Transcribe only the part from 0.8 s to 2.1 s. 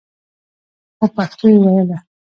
خو پښتو يې ويله.